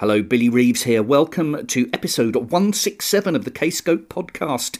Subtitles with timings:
[0.00, 1.02] Hello, Billy Reeves here.
[1.02, 4.78] Welcome to episode 167 of the Kscope podcast.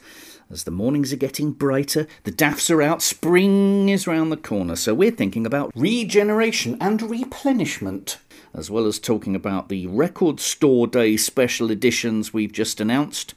[0.49, 4.77] As the mornings are getting brighter, the daffs are out, spring is round the corner,
[4.77, 8.19] so we're thinking about regeneration and replenishment,
[8.55, 13.35] as well as talking about the Record Store Day special editions we've just announced.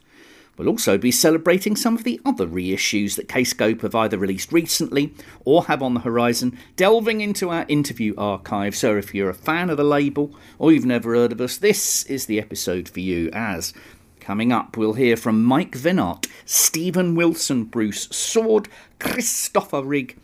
[0.62, 5.12] We'll also be celebrating some of the other reissues that Kscope have either released recently
[5.44, 8.76] or have on the horizon, delving into our interview archive.
[8.76, 12.04] So if you're a fan of the label or you've never heard of us, this
[12.04, 13.28] is the episode for you.
[13.32, 13.74] As
[14.20, 18.68] coming up, we'll hear from Mike Vennart, Steven Wilson, Bruce Soord,
[19.00, 20.14] Kristoffer Rygg,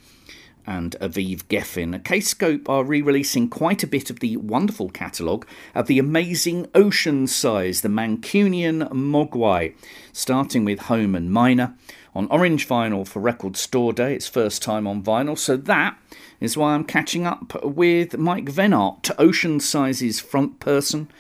[0.69, 1.99] and Aviv Geffen.
[2.03, 7.81] Kscope are re releasing quite a bit of the wonderful catalogue of the amazing Oceansize,
[7.81, 9.75] the Mancunian Mogwai,
[10.13, 11.75] starting with Home and Minor.
[12.15, 15.97] On orange vinyl for Record Store Day, it's first time on vinyl, so that
[16.39, 21.11] is why I'm catching up with Mike Vennart, Oceansize's front person.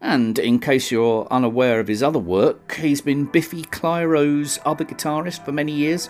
[0.00, 5.44] And in case you're unaware of his other work, he's been Biffy Clyro's other guitarist
[5.44, 6.08] for many years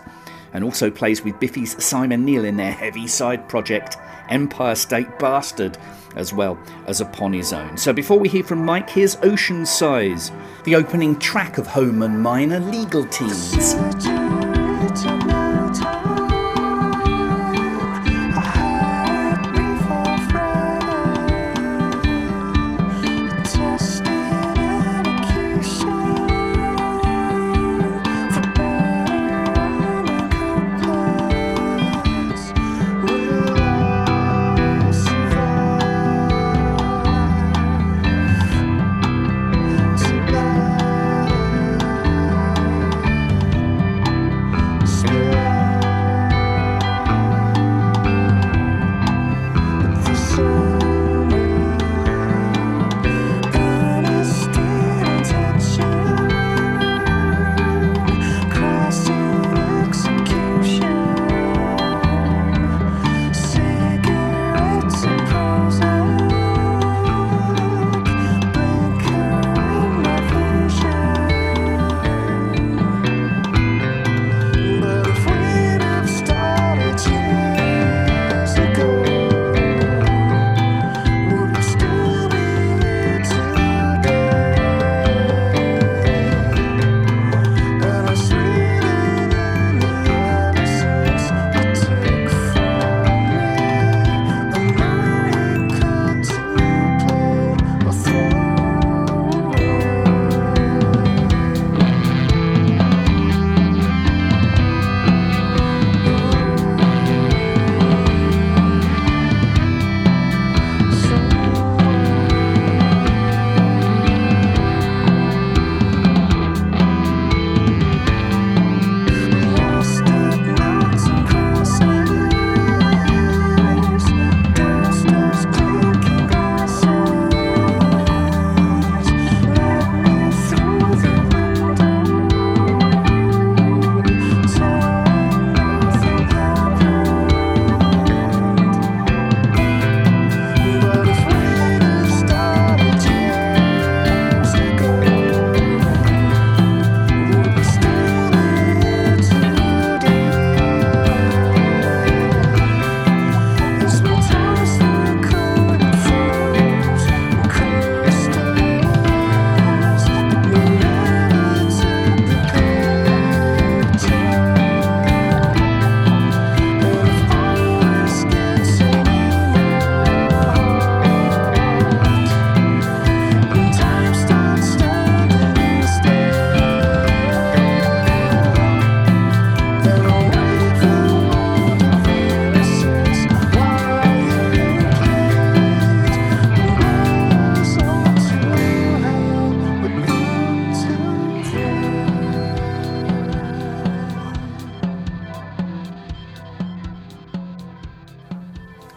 [0.53, 3.97] and also plays with Biffy's Simon Neil in their heavy side project,
[4.29, 5.79] Empire State Bastard,
[6.17, 7.77] as well as upon his own.
[7.77, 10.33] So before we hear from Mike, here's Oceansize,
[10.65, 13.75] the opening track of Home and Minor Legal Teens.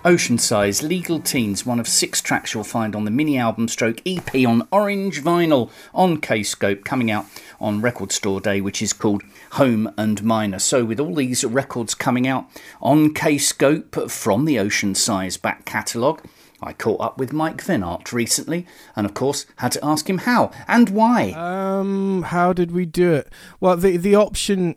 [0.03, 4.35] Oceansize, Legal Teens, one of six tracks you'll find on the mini album stroke EP
[4.45, 7.25] on orange vinyl on Kscope, coming out
[7.61, 10.59] on Record Store Day, which is called Home and Minor.
[10.59, 12.49] So, with all these records coming out
[12.81, 16.21] on Kscope from the Oceansize back catalogue,
[16.61, 18.67] I caught up with Mike Vennart recently,
[18.97, 21.31] and of course had to ask him how and why.
[21.31, 23.31] Um, how did we do it?
[23.61, 24.75] Well, the the option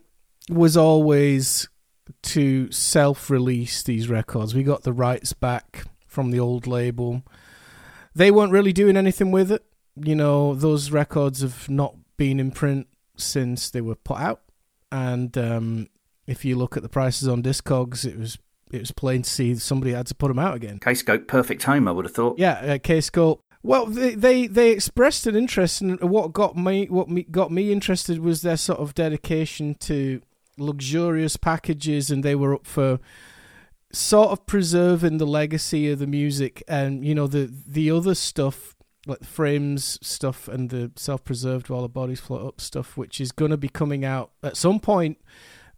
[0.49, 1.69] was always
[2.27, 4.55] to self release these records.
[4.55, 7.23] We got the rights back from the old label.
[8.15, 9.65] They weren't really doing anything with it.
[9.97, 12.87] you know, those records have not been in print
[13.17, 14.43] since they were put out,
[14.91, 15.89] and um,
[16.27, 18.39] if you look at the prices on Discogs, it was
[18.73, 20.79] it was plain to see somebody had to put them out again.
[20.81, 22.39] Kscope, perfect home, I would have thought.
[22.39, 23.41] Yeah, uh, Kscope.
[23.63, 27.73] Well, they, they they expressed an interest, and what got me what me, got me
[27.73, 30.21] interested was their sort of dedication to
[30.59, 32.99] luxurious packages, and they were up for
[33.93, 38.75] sort of preserving the legacy of the music and you know the the other stuff
[39.07, 43.53] like frames stuff and the self-preserved while the bodies float up stuff which is going
[43.53, 45.19] to be coming out at some point.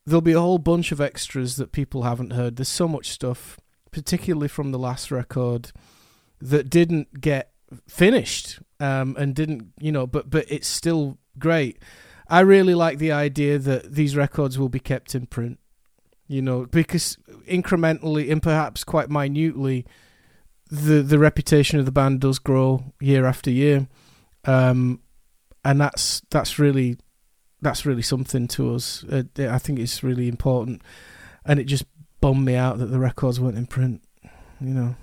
[0.07, 2.57] There'll be a whole bunch of extras that people haven't heard.
[2.57, 3.59] There's so much stuff
[3.91, 5.71] particularly from the last record
[6.41, 7.53] that didn't get
[7.87, 11.79] finished um, and didn't you know but but it's still great
[12.29, 15.59] i really like the idea that these records will be kept in print
[16.29, 17.17] you know, because
[17.49, 19.87] incrementally and perhaps quite minutely,
[20.71, 23.89] the the reputation of the band does grow year after year,
[24.45, 25.01] um,
[25.65, 26.99] and that's that's really
[27.63, 29.05] that's really something to us.
[29.05, 30.83] Uh, I think it's really important,
[31.47, 31.87] and it just
[32.21, 34.03] bummed me out that the records weren't in print,
[34.61, 34.97] you know.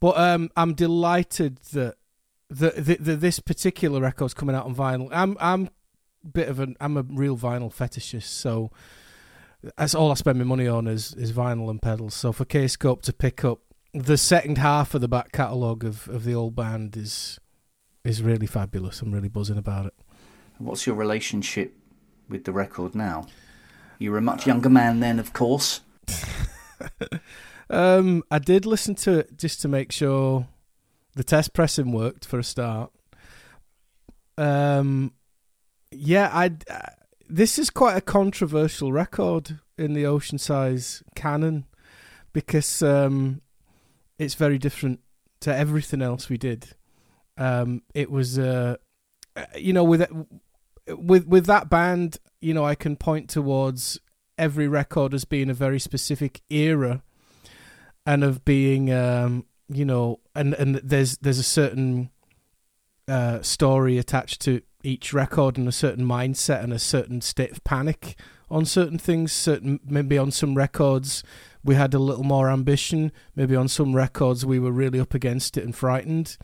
[0.00, 1.96] But um, I'm delighted that
[2.48, 5.10] the this particular record's coming out on vinyl.
[5.12, 5.68] I'm I'm
[6.30, 8.70] bit of an I'm a real vinyl fetishist, so
[9.76, 12.14] that's all I spend my money on is is vinyl and pedals.
[12.14, 13.60] So for Kscope to pick up
[13.94, 17.38] the second half of the back catalogue of, of the old band is
[18.04, 19.00] is really fabulous.
[19.02, 19.94] I'm really buzzing about it.
[20.58, 21.76] What's your relationship
[22.28, 23.26] with the record now?
[23.98, 25.82] You were a much younger man then, of course.
[27.70, 30.48] um, I did listen to it just to make sure
[31.14, 32.90] the test pressing worked for a start.
[34.36, 35.12] Um,
[35.92, 36.50] yeah, I
[37.28, 41.64] this is quite a controversial record in the Oceansize canon
[42.32, 43.40] because um,
[44.18, 45.00] it's very different
[45.40, 46.68] to everything else we did.
[47.38, 48.76] Um, it was, uh,
[49.56, 50.06] you know, with
[50.86, 53.98] with with that band, you know, I can point towards
[54.38, 57.02] every record as being a very specific era,
[58.04, 62.10] and of being, um, you know, and and there's there's a certain
[63.08, 67.64] uh, story attached to each record and a certain mindset and a certain state of
[67.64, 68.18] panic
[68.50, 69.32] on certain things.
[69.32, 71.22] Certain maybe on some records
[71.64, 73.12] we had a little more ambition.
[73.34, 76.36] Maybe on some records we were really up against it and frightened.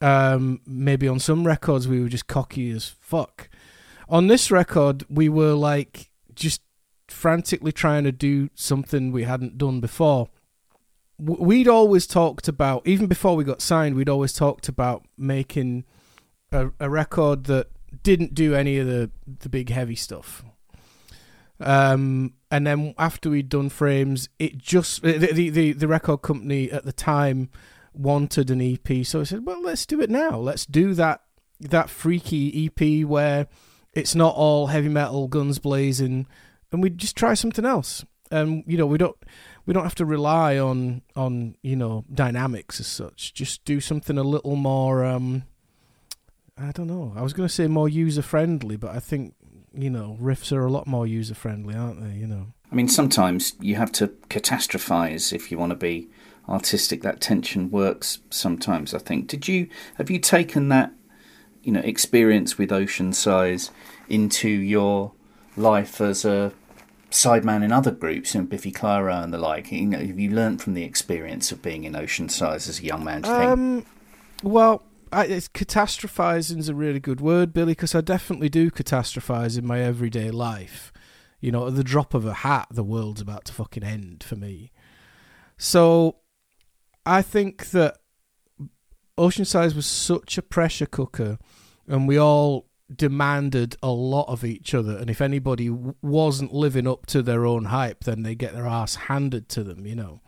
[0.00, 3.48] Um, maybe on some records we were just cocky as fuck.
[4.08, 6.62] On this record we were like just
[7.08, 10.28] frantically trying to do something we hadn't done before.
[11.18, 15.84] We'd always talked about, even before we got signed, we'd always talked about making
[16.52, 17.68] a, a record that
[18.02, 20.44] didn't do any of the the big heavy stuff.
[21.60, 25.18] Um, and then after we'd done frames, it just the,
[25.50, 27.50] the the record company at the time
[27.92, 30.38] wanted an EP, so I said, "Well, let's do it now.
[30.38, 31.22] Let's do that
[31.60, 33.48] that freaky EP where
[33.92, 36.26] it's not all heavy metal, guns blazing,
[36.70, 39.16] and we just try something else." And you know, we don't
[39.66, 43.34] we don't have to rely on on you know dynamics as such.
[43.34, 45.42] Just do something a little more um,
[46.60, 47.12] I don't know.
[47.16, 49.34] I was going to say more user friendly, but I think
[49.74, 52.18] you know riffs are a lot more user friendly, aren't they?
[52.18, 52.46] You know.
[52.70, 56.08] I mean, sometimes you have to catastrophize if you want to be
[56.48, 57.02] artistic.
[57.02, 58.94] That tension works sometimes.
[58.94, 59.28] I think.
[59.28, 60.92] Did you have you taken that
[61.62, 63.70] you know experience with Oceansize
[64.08, 65.12] into your
[65.56, 66.52] life as a
[67.10, 69.70] sideman in other groups, you know, Biffy Clyro and the like?
[69.70, 73.04] You know, have you learned from the experience of being in Oceansize as a young
[73.04, 73.24] man?
[73.24, 73.86] Um,
[74.42, 79.66] well, It's catastrophizing is a really good word, Billy, because I definitely do catastrophize in
[79.66, 80.92] my everyday life.
[81.40, 84.36] You know, at the drop of a hat, the world's about to fucking end for
[84.36, 84.72] me.
[85.56, 86.16] So,
[87.06, 87.98] I think that
[89.18, 91.38] Oceansize was such a pressure cooker,
[91.86, 94.96] and we all demanded a lot of each other.
[94.96, 98.94] And if anybody wasn't living up to their own hype, then they get their ass
[98.94, 99.86] handed to them.
[99.86, 100.22] You know,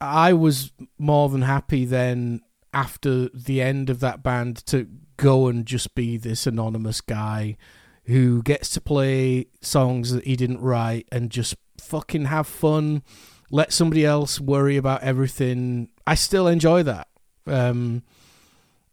[0.00, 2.42] I was more than happy then
[2.72, 7.56] after the end of that band to go and just be this anonymous guy
[8.04, 13.02] who gets to play songs that he didn't write and just fucking have fun,
[13.50, 15.88] let somebody else worry about everything.
[16.06, 17.08] I still enjoy that.
[17.46, 18.02] Um,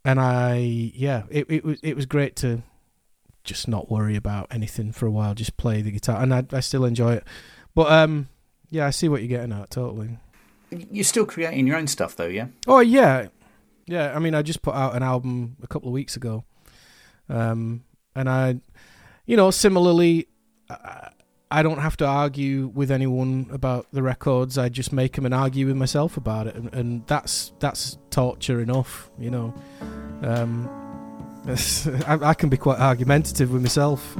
[0.06, 0.58] and I,
[0.94, 2.64] yeah, it, it was it was great to
[3.44, 6.60] just not worry about anything for a while, just play the guitar, and I, I
[6.60, 7.24] still enjoy it.
[7.76, 8.28] But um,
[8.70, 10.18] yeah, I see what you're getting at, totally.
[10.70, 12.48] You're still creating your own stuff, though, yeah?
[12.68, 13.28] Oh yeah,
[13.90, 16.44] yeah, I mean, I just put out an album a couple of weeks ago,
[17.28, 17.84] um,
[18.16, 18.60] and I,
[19.26, 20.28] you know, similarly,
[20.70, 21.10] I,
[21.52, 24.58] I don't have to argue with anyone about the records.
[24.60, 28.62] I just make them and argue with myself about it, and, and that's that's torture
[28.62, 29.54] enough, you know.
[30.22, 30.70] Um,
[32.08, 34.16] I, I can be quite argumentative with myself.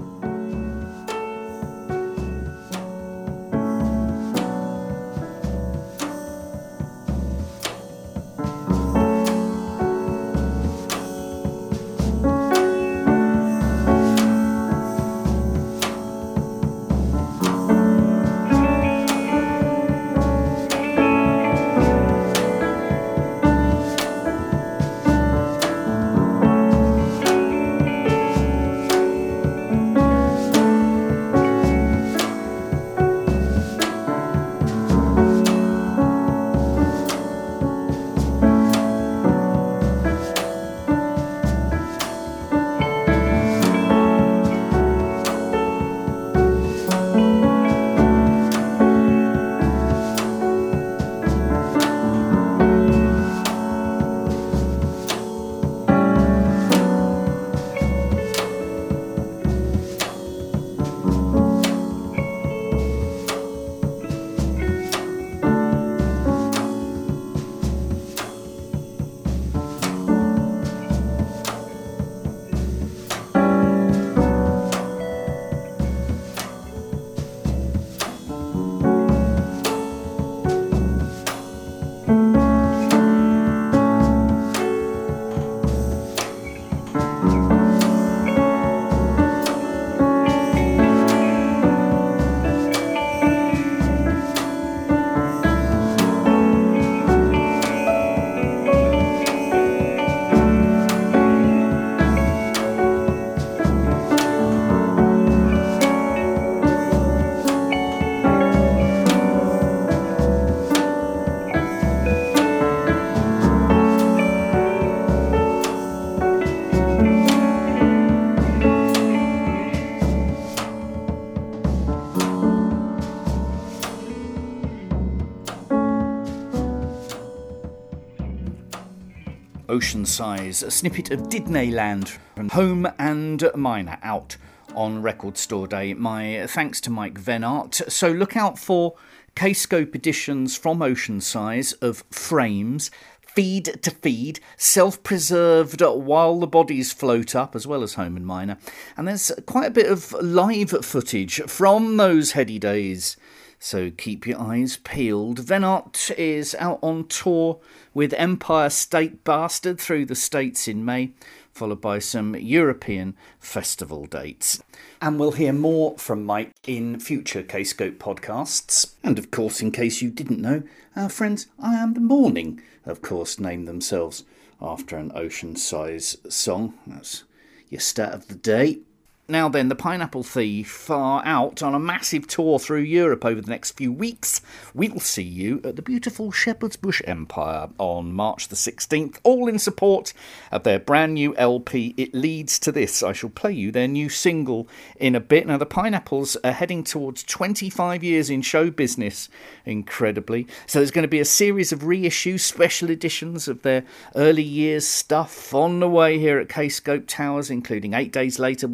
[129.80, 134.36] Oceansize, a snippet of Disneyland from Home and Minor out
[134.76, 135.94] on Record Store Day.
[135.94, 137.90] My thanks to Mike Vennart.
[137.90, 138.96] So look out for
[139.38, 147.34] Kscope editions from Oceansize of Frames, Feed to Feed, self preserved while the bodies float
[147.34, 148.58] up, as well as Home and Minor.
[148.98, 153.16] And there's quite a bit of live footage from those heady days.
[153.60, 155.40] So keep your eyes peeled.
[155.40, 157.60] Vennart is out on tour
[157.94, 161.12] with Empire State Bastard through the States in May,
[161.52, 164.64] followed by some European festival dates.
[165.02, 168.94] And we'll hear more from Mike in future Kscope podcasts.
[169.04, 170.64] And of course, in case you didn't know,
[170.96, 174.24] our friends I Am the Morning, of course, named themselves
[174.62, 176.76] after an Oceansize song.
[176.88, 177.26] That's
[177.70, 178.80] your stat of the day.
[179.30, 183.52] Now then, the Pineapple Thief are out on a massive tour through Europe over the
[183.52, 184.42] next few weeks.
[184.74, 189.60] We'll see you at the beautiful Shepherd's Bush Empire on March the 16th, all in
[189.60, 190.14] support
[190.52, 193.04] of their brand new LP, It Leads to This.
[193.04, 194.68] I shall play you their new single
[195.00, 195.46] in a bit.
[195.46, 199.30] Now, the Pineapples are heading towards 25 years in show business,
[199.64, 200.48] incredibly.
[200.66, 203.84] So there's going to be a series of reissue special editions of their
[204.16, 208.68] early years stuff on the way here at Kscope Towers, including Eight Days Later,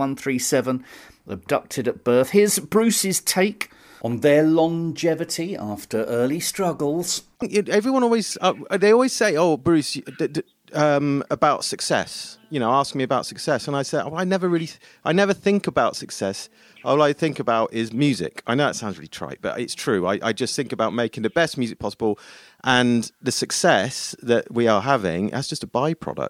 [0.51, 0.85] 137
[1.27, 2.29] abducted at birth.
[2.31, 3.71] Here's Bruce's take
[4.03, 7.23] on their longevity after early struggles.
[7.67, 12.71] Everyone always, uh, they always say, "Oh, Bruce, d- d- um, about success." You know,
[12.71, 14.69] ask me about success, and I say, "Oh, I never really,
[15.03, 16.49] I never think about success.
[16.83, 20.05] All I think about is music." I know it sounds really trite, but it's true.
[20.05, 22.19] I, I just think about making the best music possible,
[22.63, 26.29] and the success that we are having as just a byproduct.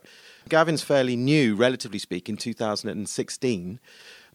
[0.49, 3.79] Gavin's fairly new, relatively speaking, 2016.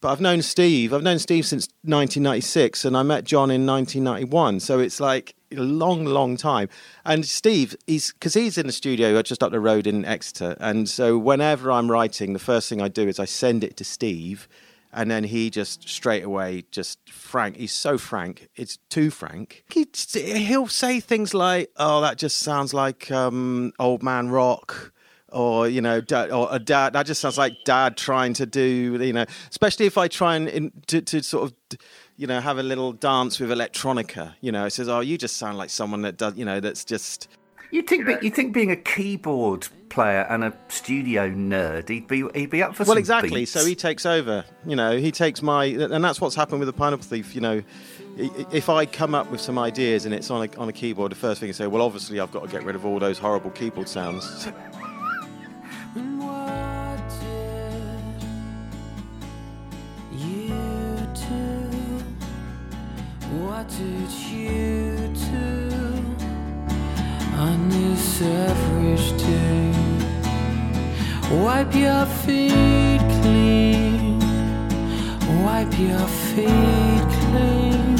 [0.00, 0.94] But I've known Steve.
[0.94, 4.60] I've known Steve since 1996, and I met John in 1991.
[4.60, 6.68] So it's like a long, long time.
[7.04, 10.88] And Steve, he's because he's in the studio just up the road in Exeter, and
[10.88, 14.48] so whenever I'm writing, the first thing I do is I send it to Steve,
[14.90, 17.56] and then he just straight away just frank.
[17.56, 18.48] He's so frank.
[18.56, 19.64] It's too frank.
[19.68, 24.92] He he'll say things like, "Oh, that just sounds like um, old man rock."
[25.32, 26.92] Or you know, dad, or a dad.
[26.92, 30.48] That just sounds like dad trying to do, you know, especially if I try and
[30.48, 31.78] in, to, to sort of,
[32.16, 34.34] you know, have a little dance with electronica.
[34.40, 36.84] You know, it says, "Oh, you just sound like someone that does, you know, that's
[36.84, 37.28] just."
[37.72, 42.24] You think that you think being a keyboard player and a studio nerd, he'd be
[42.34, 43.40] he'd be up for well, exactly.
[43.40, 43.52] Beats.
[43.52, 44.44] So he takes over.
[44.66, 47.34] You know, he takes my, and that's what's happened with the Pineapple Thief.
[47.34, 47.62] You know,
[48.16, 51.16] if I come up with some ideas and it's on a on a keyboard, the
[51.16, 53.50] first thing I say, well, obviously I've got to get rid of all those horrible
[53.50, 54.48] keyboard sounds.
[63.50, 65.70] What did you do
[67.36, 69.72] on this average day?
[71.30, 74.18] Wipe your feet clean,
[75.44, 77.98] wipe your feet clean,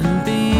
[0.00, 0.55] and be.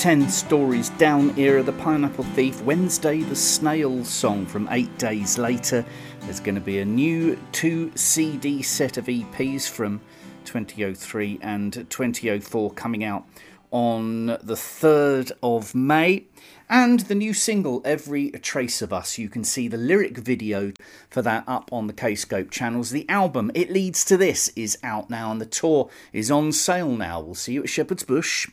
[0.00, 5.84] 10 Stories Down era, The Pineapple Thief, Wednesday the Snail Song from Eight Days Later.
[6.22, 10.00] There's going to be a new two CD set of EPs from
[10.46, 13.26] 2003 and 2004 coming out
[13.70, 16.24] on the 3rd of May.
[16.70, 19.18] And the new single, Every Trace of Us.
[19.18, 20.72] You can see the lyric video
[21.10, 22.88] for that up on the Kscope channels.
[22.88, 26.96] The album, It Leads to This, is out now, and the tour is on sale
[26.96, 27.20] now.
[27.20, 28.48] We'll see you at Shepherd's Bush.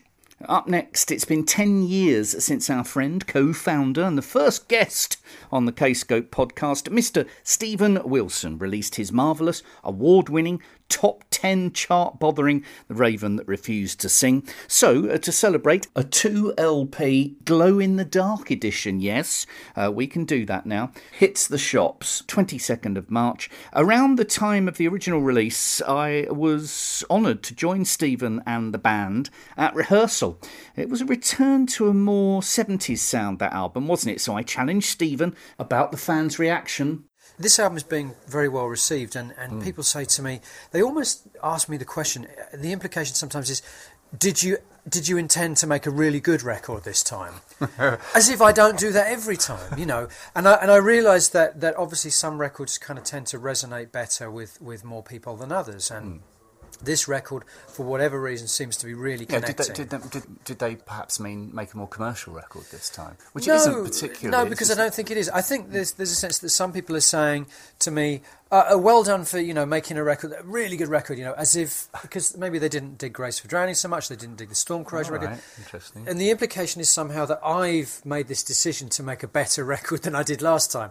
[0.46, 5.16] Up next, it's been 10 years since our friend, co founder, and the first guest
[5.50, 7.28] on the Kscope podcast, Mr.
[7.42, 14.00] Steven Wilson, released his marvellous, award winning, top 10 chart bothering The Raven That Refused
[14.00, 14.46] to Sing.
[14.66, 19.46] So, uh, to celebrate, a 2 LP glow in the dark edition, yes,
[19.76, 23.50] uh, we can do that now, hits the shops 22nd of March.
[23.74, 28.78] Around the time of the original release, I was honoured to join Steven and the
[28.78, 30.40] band at rehearsal.
[30.76, 34.20] It was a return to a more 70s sound, that album, wasn't it?
[34.20, 37.04] So I challenged Steven about the fans' reaction
[37.38, 39.62] this album is being very well received, and, and hmm.
[39.62, 40.40] people say to me,
[40.72, 42.26] they almost ask me the question.
[42.52, 43.62] The implication sometimes is,
[44.16, 47.34] did you did you intend to make a really good record this time?
[48.14, 50.08] As if I don't do that every time, you know.
[50.34, 53.92] And I and I realise that that obviously some records kind of tend to resonate
[53.92, 56.06] better with with more people than others, and.
[56.06, 56.18] Hmm.
[56.82, 59.66] This record, for whatever reason, seems to be really Yeah, did connecting.
[59.74, 63.16] they, did, they, did, did they perhaps mean make a more commercial record this time?
[63.32, 64.44] Which no, isn't particularly.
[64.44, 65.28] No, because I don't think it is.
[65.30, 67.46] I think there's there's a sense that some people are saying
[67.80, 70.88] to me, uh, uh, "Well done for you know making a record, a really good
[70.88, 74.08] record." You know, as if because maybe they didn't dig Grace for Drowning so much,
[74.08, 75.34] they didn't dig the Storm Corrosion All record.
[75.34, 76.06] right, interesting.
[76.08, 80.02] And the implication is somehow that I've made this decision to make a better record
[80.02, 80.90] than I did last time.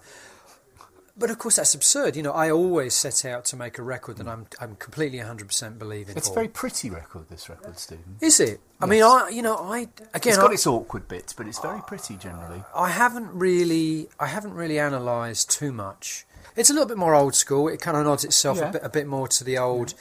[1.20, 2.16] But of course, that's absurd.
[2.16, 4.32] You know, I always set out to make a record that mm.
[4.32, 6.18] I'm I'm completely 100% believe in.
[6.18, 8.18] It's a very pretty record, this record, Steven.
[8.22, 8.60] Is it?
[8.80, 11.60] I mean, I you know I again It's got I- its awkward bits, but it's
[11.60, 12.64] very pretty generally.
[12.76, 16.26] I haven't really, I haven't really analysed too much.
[16.56, 17.68] It's a little bit more old school.
[17.68, 18.70] It kind of nods itself Yeah.
[18.70, 19.94] a bit, a bit more to the old,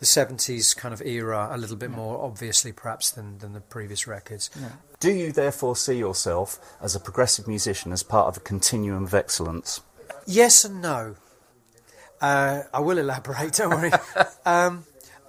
[0.00, 1.48] the seventies kind of era.
[1.50, 4.50] A little bit more obviously, perhaps than than the previous records.
[5.00, 9.14] Do you therefore see yourself as a progressive musician as part of a continuum of
[9.14, 9.80] excellence?
[10.28, 11.16] Yes and no.
[12.20, 13.52] Uh, I will elaborate.
[13.54, 13.92] Don't worry.
[14.44, 14.84] um,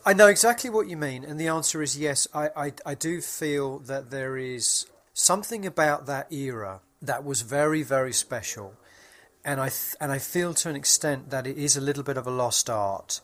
[0.06, 2.28] I know exactly what you mean, and the answer is yes.
[2.34, 7.82] I, I, I do feel that there is something about that era that was very,
[7.82, 8.74] very special,
[9.46, 12.18] and I th- and I feel to an extent that it is a little bit
[12.18, 13.22] of a lost art.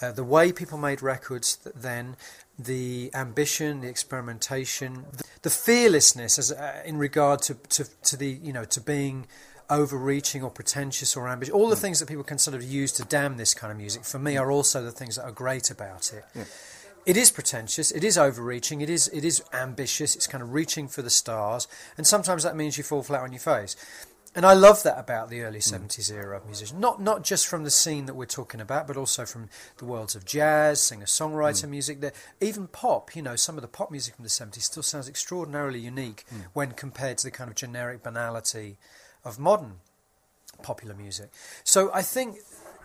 [0.00, 2.16] Uh, the way people made records th- then,
[2.58, 8.16] the ambition, the experimentation, the, the the fearlessness as uh, in regard to, to to
[8.16, 9.26] the you know to being
[9.70, 11.54] overreaching or pretentious or ambitious.
[11.54, 11.82] All the hmm.
[11.82, 14.36] things that people can sort of use to damn this kind of music for me
[14.36, 16.24] are also the things that are great about it.
[17.06, 17.90] It is pretentious.
[17.90, 18.82] It is overreaching.
[18.82, 20.14] It is it is ambitious.
[20.14, 23.32] It's kind of reaching for the stars, and sometimes that means you fall flat on
[23.32, 23.76] your face.
[24.34, 25.62] And I love that about the early hmm.
[25.62, 26.78] seventies era of musicians.
[26.78, 30.14] Not not just from the scene that we're talking about, but also from the worlds
[30.14, 31.70] of jazz, singer songwriter hmm.
[31.70, 32.00] music.
[32.02, 33.16] There, even pop.
[33.16, 36.72] You know, some of the pop music from the seventies still sounds extraordinarily unique when
[36.72, 38.76] compared to the kind of generic banality
[39.28, 39.74] of modern
[40.62, 41.30] popular music.
[41.64, 42.38] So I think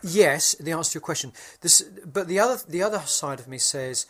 [0.04, 1.32] yes, the answer to your question.
[1.62, 4.06] This, but the other the other side of me says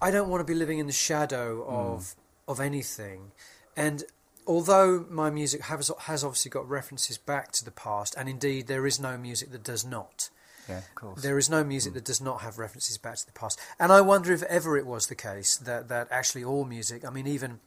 [0.00, 1.74] I don't want to be living in the shadow hmm.
[1.74, 2.16] of
[2.48, 3.32] of anything,
[3.76, 4.04] and
[4.46, 8.86] although my music has has obviously got references back to the past, and indeed there
[8.86, 10.30] is no music that does not.
[10.68, 11.22] Yeah, of course.
[11.22, 11.98] There is no music hmm.
[11.98, 13.60] that does not have references back to the past.
[13.78, 17.10] And I wonder if ever it was the case that, that actually all music, I
[17.10, 17.60] mean, even,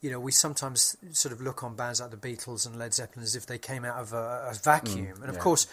[0.00, 3.24] you know, we sometimes sort of look on bands like the Beatles and Led Zeppelin
[3.24, 5.14] as if they came out of a, a vacuum.
[5.20, 5.40] and of yeah.
[5.40, 5.66] course,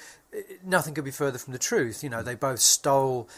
[0.64, 2.04] nothing could be further from the truth.
[2.04, 3.30] You know, they both stole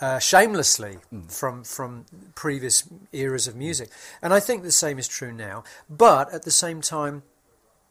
[0.00, 2.04] uh, shamelessly from from
[2.34, 3.90] previous eras of music.
[4.22, 5.64] And I think the same is true now.
[5.88, 7.22] But at the same time,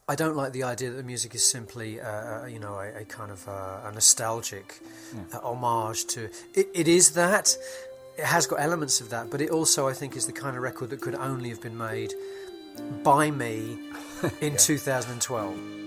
[0.07, 3.05] I don't like the idea that the music is simply, uh, you know, a, a
[3.05, 4.79] kind of uh, a nostalgic
[5.33, 6.29] uh, homage to.
[6.53, 7.55] It, it is that.
[8.15, 10.61] It has got elements of that, but it also, I think, is the kind of
[10.61, 12.13] record that could only have been made
[13.03, 13.77] by me
[14.41, 15.82] in 2012.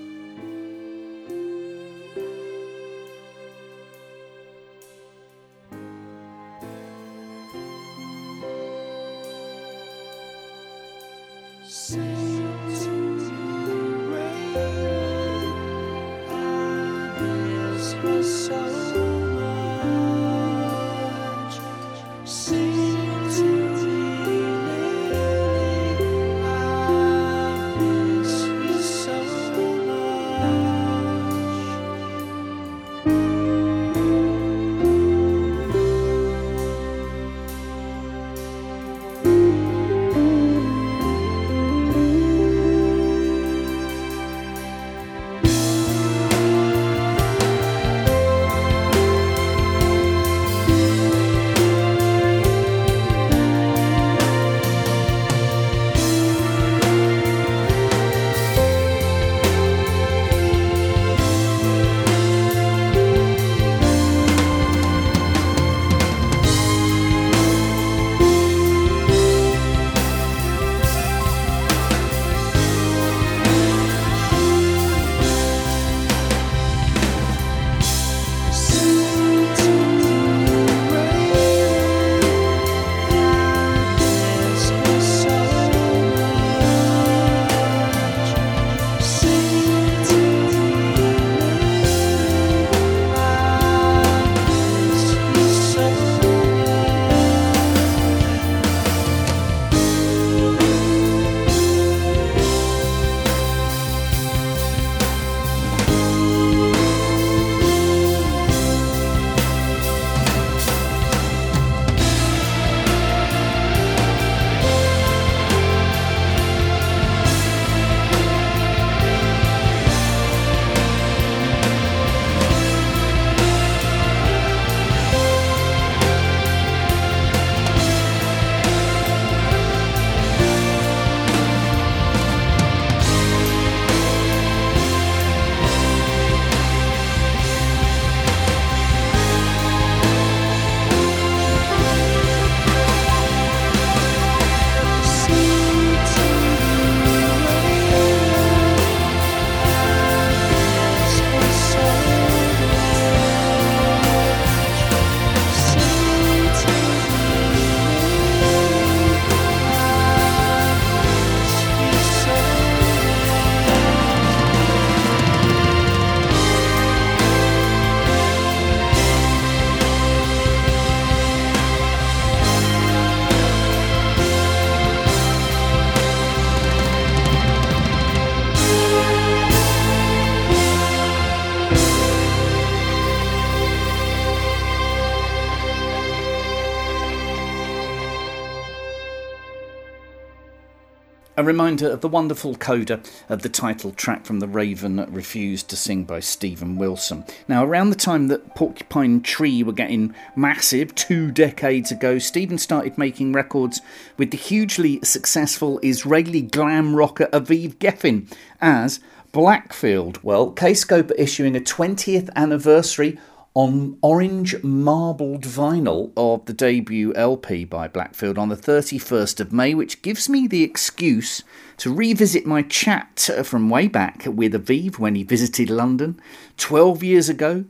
[191.47, 196.03] Reminder of the wonderful coda of the title track from The Raven Refused to Sing
[196.03, 197.25] by Steven Wilson.
[197.47, 202.99] Now, around the time that Porcupine Tree were getting massive, two decades ago, Steven started
[202.99, 203.81] making records
[204.17, 208.29] with the hugely successful Israeli glam rocker Aviv Geffen
[208.61, 208.99] as
[209.33, 210.19] Blackfield.
[210.25, 213.21] Well, Kscope are issuing a 20th anniversary
[213.57, 219.73] on orange marbled vinyl of the debut LP by Blackfield on the 31st of May,
[219.73, 221.43] which gives me the excuse
[221.79, 226.21] to revisit my chat from way back with Aviv when he visited London
[226.59, 227.65] 12 years ago.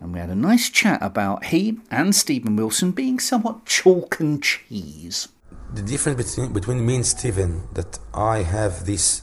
[0.00, 4.42] And we had a nice chat about he and Steven Wilson being somewhat chalk and
[4.42, 5.28] cheese.
[5.72, 9.22] The difference between, between me and Steven that I have this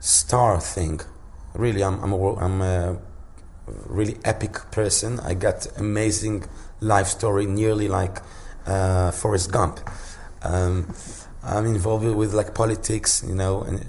[0.00, 1.00] star thing.
[1.54, 2.98] Really, I'm, I'm, a, I'm a
[3.86, 5.20] really epic person.
[5.20, 6.44] I got amazing
[6.80, 8.18] life story, nearly like
[8.66, 9.80] uh, Forrest Gump.
[10.42, 10.94] Um,
[11.42, 13.86] I'm involved with like politics, you know, and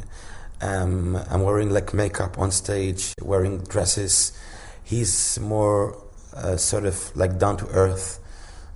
[0.61, 4.37] um, I'm wearing like makeup on stage, wearing dresses.
[4.83, 5.97] He's more
[6.35, 8.19] uh, sort of like down to earth,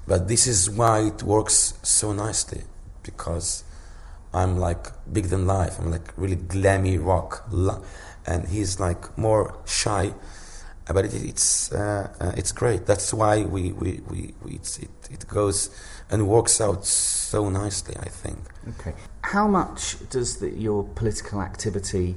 [0.08, 2.63] but this is why it works so nicely
[3.04, 3.63] because
[4.34, 5.80] I'm like big than life.
[5.80, 7.48] I'm like really glammy rock,
[8.26, 10.13] and he's like more shy
[10.93, 12.86] but it, it's uh, uh, it's great.
[12.86, 15.69] That's why we, we, we, we it, it goes
[16.10, 17.95] and works out so nicely.
[18.00, 18.39] I think.
[18.80, 18.93] Okay.
[19.21, 22.15] How much does the, your political activity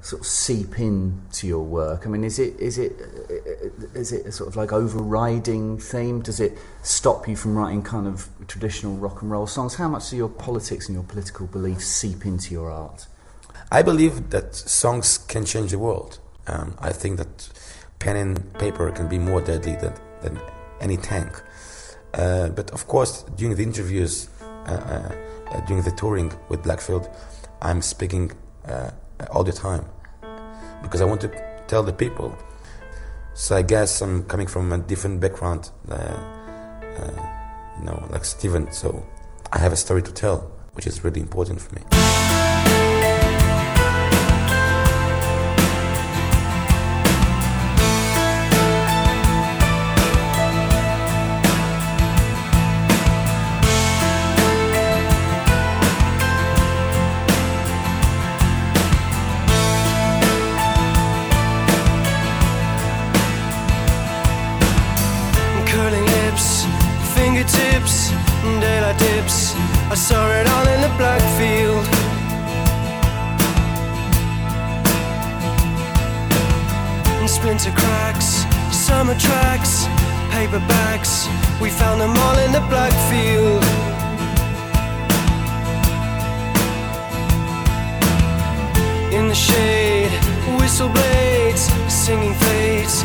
[0.00, 2.06] sort of seep into your work?
[2.06, 6.22] I mean, is it is it uh, it a sort of like overriding theme?
[6.22, 9.74] Does it stop you from writing kind of traditional rock and roll songs?
[9.74, 13.06] How much do your politics and your political beliefs seep into your art?
[13.70, 16.20] I believe that songs can change the world.
[16.46, 17.48] Um, I think that
[17.98, 20.38] pen and paper can be more deadly than, than
[20.80, 21.42] any tank.
[22.14, 25.14] Uh, but of course, during the interviews, uh, uh,
[25.50, 27.08] uh during the touring with Blackfield,
[27.60, 28.32] I'm speaking
[28.66, 28.90] uh,
[29.30, 29.84] all the time
[30.82, 31.30] because I want to
[31.66, 32.36] tell the people.
[33.34, 38.72] So I guess I'm coming from a different background, you know, like Steven.
[38.72, 39.04] So
[39.52, 42.45] I have a story to tell, which is really important for me.
[81.66, 83.64] We found them all in the black field.
[89.12, 90.12] In the shade,
[90.60, 93.02] whistle blades, singing fades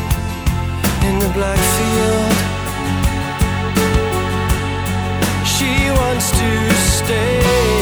[1.08, 2.34] in the black field.
[5.44, 7.81] She wants to stay.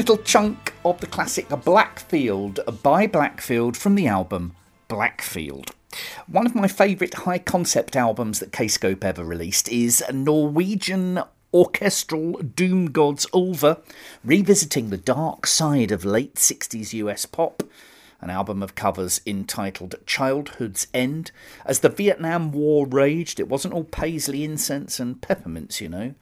[0.00, 4.56] Little chunk of the classic Blackfield by Blackfield from the album
[4.88, 5.72] Blackfield.
[6.26, 11.20] One of my favourite high concept albums that Kscope ever released is Norwegian
[11.52, 13.76] orchestral doom gods Ulver,
[14.24, 17.62] revisiting the dark side of late 60s US pop.
[18.22, 21.30] An album of covers entitled Childhood's End.
[21.66, 26.14] As the Vietnam War raged, it wasn't all paisley incense and peppermints, you know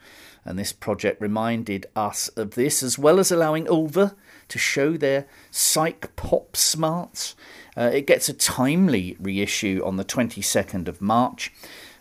[0.48, 4.16] and this project reminded us of this, as well as allowing Ulver
[4.48, 7.37] to show their psych pop smarts.
[7.76, 11.52] Uh, it gets a timely reissue on the 22nd of March.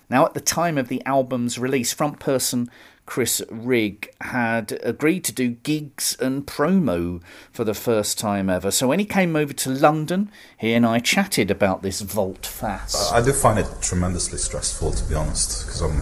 [0.09, 2.71] Now, at the time of the album's release, front person
[3.07, 8.69] Chris Rygg, had agreed to do gigs and promo for the first time ever.
[8.69, 13.11] So when he came over to London, he and I chatted about this Vault Fast.
[13.13, 16.01] I do find it tremendously stressful, to be honest, because I'm,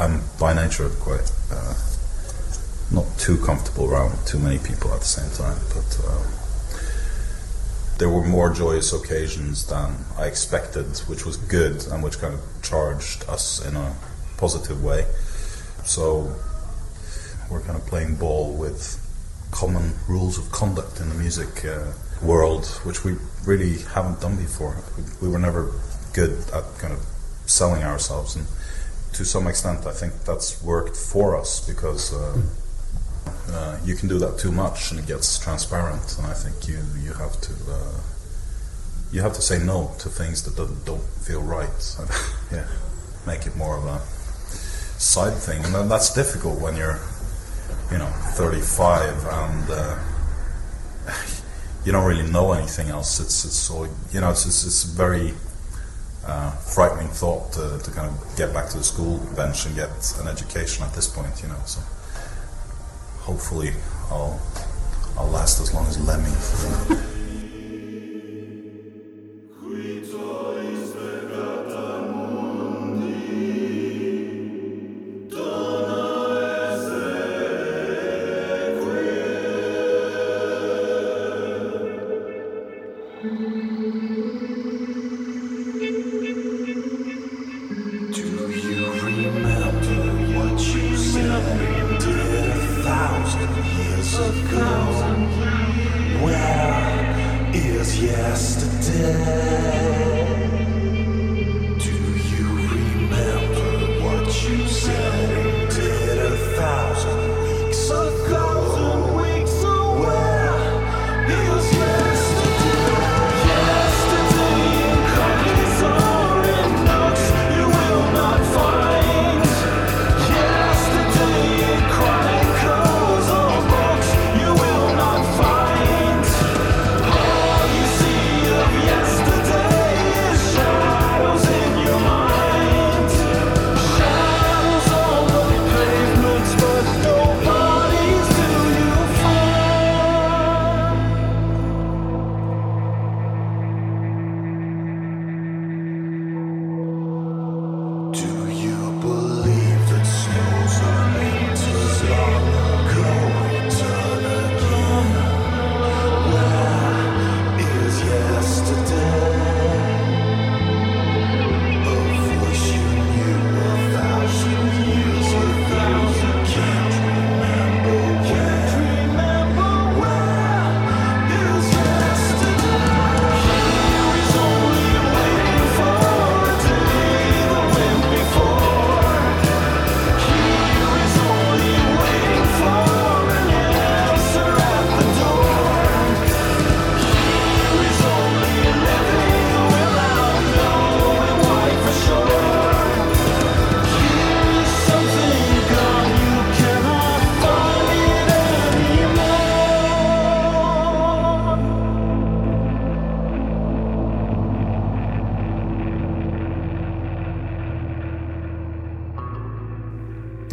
[0.00, 1.74] I'm by nature quite uh,
[2.90, 5.58] not too comfortable around too many people at the same time.
[5.68, 6.24] But uh,
[7.98, 12.40] there were more joyous occasions than I expected, which was good and which kind of
[12.62, 13.94] charged us in a
[14.38, 15.04] positive way.
[15.84, 16.34] So
[17.50, 18.96] we're kind of playing ball with
[19.50, 24.82] common rules of conduct in the music uh, world, which we really haven't done before.
[24.96, 25.74] We, we, were never
[26.14, 27.04] good at kind of
[27.44, 28.46] selling ourselves, and
[29.14, 32.14] to some extent, I think that's worked for us because.
[32.14, 32.42] Uh,
[33.52, 36.78] uh, you can do that too much and it gets transparent and I think you
[37.02, 38.00] you have to uh,
[39.10, 41.96] you have to say no to things that don't, don't feel right
[42.52, 42.68] yeah
[43.26, 43.98] make it more of a
[45.00, 47.00] side thing, and then that's difficult when you're,
[47.90, 49.98] you know, 35 and uh,
[51.84, 53.20] you don't really know anything else.
[53.20, 55.34] It's it's so you know it's it's, it's very
[56.26, 59.90] uh, frightening thought to, to kind of get back to the school bench and get
[60.20, 61.42] an education at this point.
[61.42, 61.80] You know, so
[63.20, 63.72] hopefully
[64.10, 64.40] I'll
[65.18, 67.06] I'll last as long as Lemmy.
[94.00, 94.66] years ago.
[96.24, 99.50] Where is yesterday?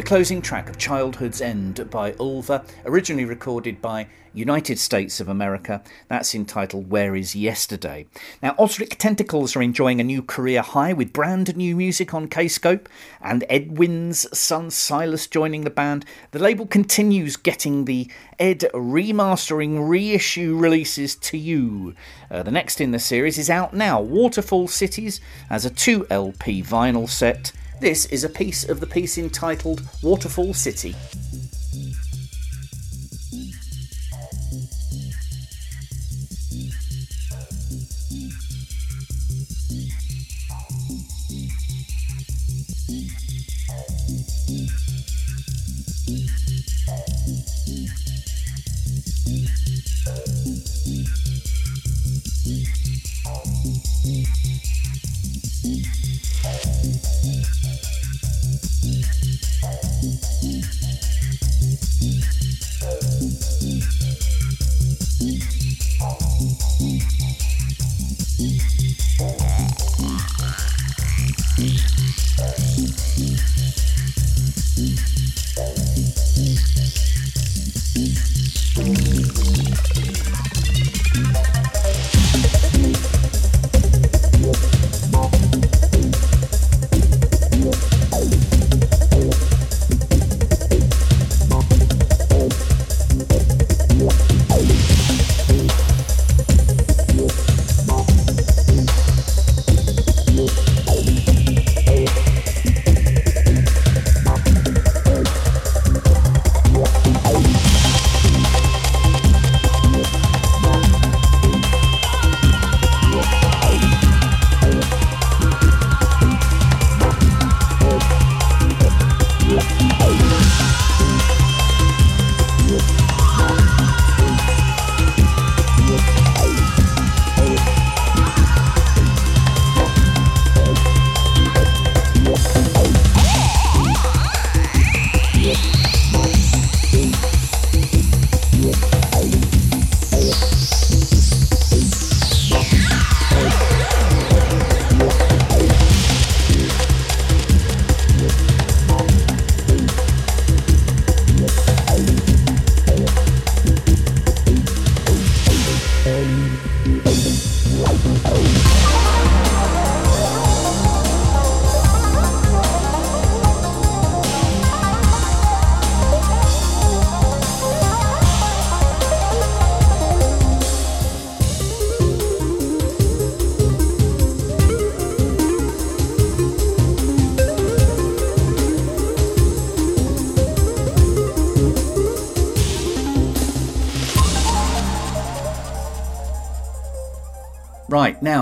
[0.08, 5.82] Closing track of Childhood's End by Ulver, originally recorded by United States of America.
[6.08, 8.06] That's entitled Where Is Yesterday?
[8.42, 12.86] Now, Ozric Tentacles are enjoying a new career high with brand new music on Kscope
[13.20, 16.06] and Ed Wynne's son Silas joining the band.
[16.30, 21.94] The label continues getting the Ed remastering reissue releases to you.
[22.30, 26.62] Uh, the next in the series is out now Waterfall Cities as a 2 LP
[26.62, 27.52] vinyl set.
[27.80, 30.96] This is a piece of the piece entitled Waterfall City.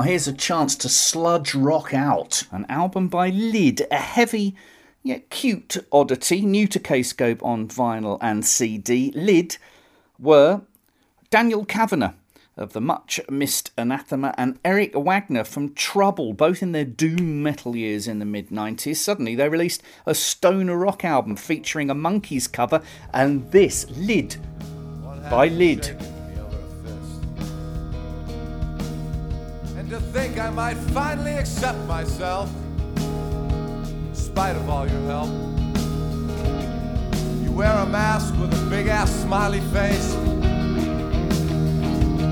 [0.07, 2.45] Here's a chance to sludge rock out.
[2.53, 4.55] An album by Lid, a heavy
[5.03, 9.11] yet cute oddity, new to Kscope on vinyl and CD.
[9.17, 9.57] Lid
[10.17, 10.63] were
[11.29, 12.13] Daniel Cavanagh
[12.57, 17.75] of the much missed Anathema and Eric Wagner from Trouble, both in their doom metal
[17.75, 18.99] years in the mid 90s.
[18.99, 22.81] Suddenly they released a stoner rock album featuring a Monkees cover,
[23.13, 24.37] and this, Lid,
[25.29, 26.16] by Lid.
[29.91, 32.51] To think I might finally accept myself,
[32.97, 35.31] in spite of all your help.
[37.43, 40.13] You wear a mask with a big ass smiley face.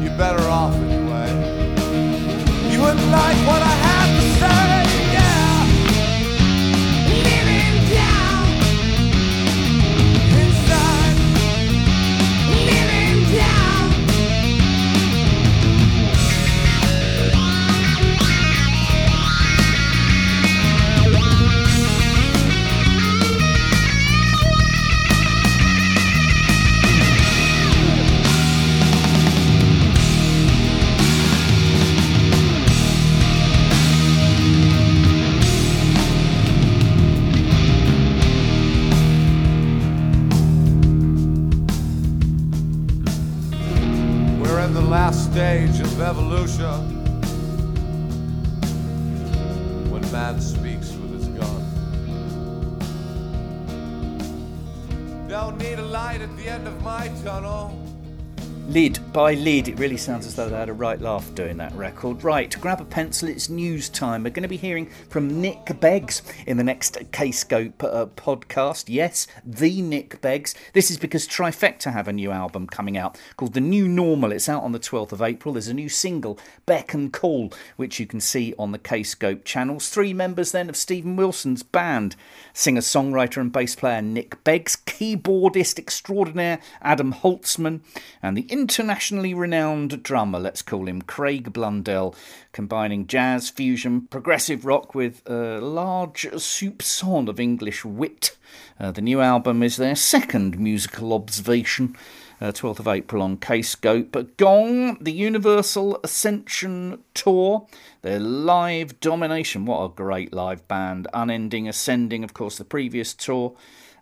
[0.02, 1.30] You're better off anyway.
[2.72, 3.93] You wouldn't like what I had
[45.35, 46.78] stage of evolution.
[49.91, 51.61] When man speaks with his gun.
[55.26, 57.76] Don't need a light at the end of my tunnel.
[58.68, 61.73] Lid by lead, It really sounds as though they had a right laugh doing that
[61.77, 62.25] record.
[62.25, 64.25] Right, grab a pencil, it's news time.
[64.25, 68.87] We're going to be hearing from Nick Beggs in the next Kscope uh, podcast.
[68.89, 70.57] Yes, the Nick Beggs.
[70.73, 74.33] This is because Trifecta have a new album coming out called The New Normal.
[74.33, 75.55] It's out on the 12th of April.
[75.55, 76.37] There's a new single,
[76.67, 79.91] Beck and Call, which you can see on the Kscope channels.
[79.91, 82.17] Three members then of Steven Wilson's band
[82.53, 87.81] singer, songwriter, and bass player Nick Beggs, keyboardist extraordinaire Adam Holzman,
[88.23, 88.43] and the
[89.12, 92.14] renowned drummer, let's call him Craig Blundell,
[92.52, 98.36] combining jazz, fusion, progressive rock with a large soupçon of English wit.
[98.80, 101.96] Uh, the new album is their second musical observation.
[102.40, 104.36] Uh, 12th of April on Kscope.
[104.36, 107.66] Gong, the Universal Ascension Tour,
[108.02, 109.66] their live domination.
[109.66, 111.07] What a great live band.
[111.14, 113.55] Unending Ascending, of course, the previous tour.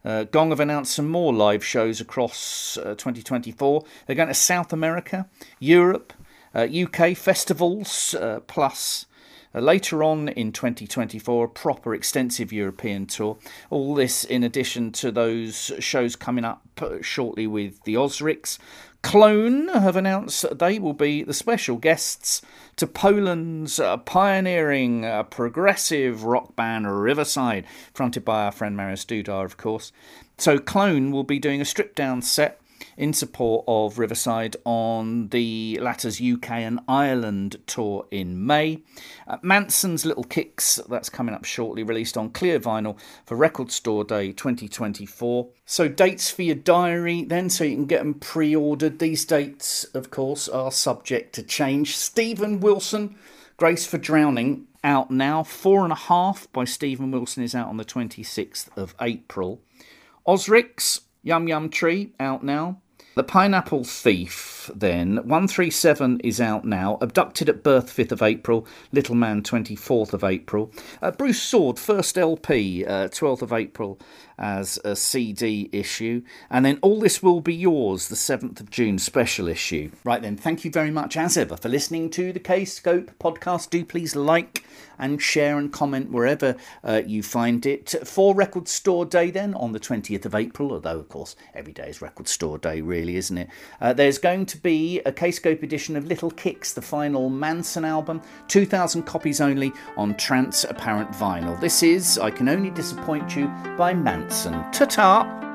[0.05, 3.85] Uh, Gong have announced some more live shows across uh, 2024.
[4.07, 5.29] They're going to South America,
[5.59, 6.13] Europe,
[6.55, 9.07] uh, UK festivals, uh, plus
[9.55, 13.37] uh, later on in 2024, a proper extensive European tour.
[13.71, 18.59] All this in addition to those shows coming up uh, shortly with the Ozrics.
[19.03, 22.41] Klone have announced that they will be the special guests
[22.77, 29.45] to Poland's uh, pioneering uh, progressive rock band Riverside, fronted by our friend Mariusz Duda,
[29.45, 29.93] of course.
[30.39, 32.62] So, Klone will be doing a stripped down set
[32.97, 38.83] in support of Riverside on the latter's UK and Ireland tour in May.
[39.27, 44.05] Uh, Mansun's Little Kicks, that's coming up shortly, released on clear vinyl for Record Store
[44.05, 45.49] Day 2024.
[45.65, 48.99] So, dates for your diary then, so you can get them pre ordered.
[48.99, 51.97] These dates, of course, are subject to change.
[51.97, 53.17] Steven Wilson,
[53.57, 55.43] Grace for Drowning, out now.
[55.43, 59.61] Four and a Half by Steven Wilson is out on the 26th of April.
[60.27, 62.81] Ozrics, Yum Yum Tree, out now.
[63.15, 66.99] The Pineapple Thief, then, 137 is out now.
[67.01, 68.67] Abducted at Birth, 5th of April.
[68.91, 70.73] Little Man, 24th of April.
[71.03, 74.01] Uh, Bruce Soord, first LP, uh, 12th of April
[74.39, 76.23] as a CD issue.
[76.51, 79.91] And then All This Will Be Yours, the 7th of June special issue.
[80.05, 83.71] Right then, thank you very much as ever for listening to the Kscope podcast.
[83.71, 84.65] Do please like
[84.99, 87.95] and share and comment wherever uh, you find it.
[88.05, 91.89] For Record Store Day, then, on the 20th of April, although, of course, every day
[91.89, 93.49] is Record Store Day, really, isn't it?
[93.81, 98.23] Uh, there's going to be a Kscope edition of Little Kicks, the final Mansun album,
[98.49, 101.61] 2,000 copies only on Transparent Vinyl.
[101.61, 104.22] This is I Can Only Disappoint You by Mansun.
[104.73, 105.52] Ta ta!